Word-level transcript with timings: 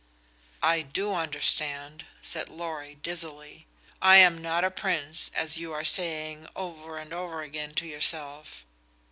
"I 0.63 0.81
do 0.81 1.13
understand," 1.13 2.07
said 2.23 2.49
Lorry, 2.49 2.95
dizzily. 2.95 3.67
"I 4.01 4.15
am 4.15 4.41
not 4.41 4.63
a 4.63 4.71
prince, 4.71 5.29
as 5.35 5.57
you 5.57 5.73
are 5.73 5.85
saying 5.85 6.47
over 6.55 6.97
and 6.97 7.13
over 7.13 7.43
again 7.43 7.75
to 7.75 7.85
yourself. 7.85 8.65